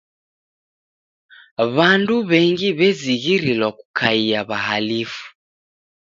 [1.75, 5.23] W'andu w'engi w'ezighirilwa kukaia w'ahalifu.